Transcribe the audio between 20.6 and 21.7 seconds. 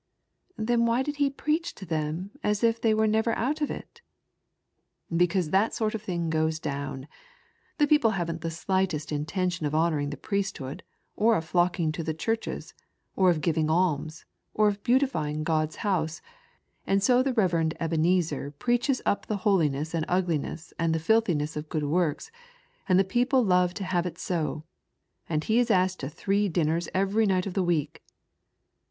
and the filthiness of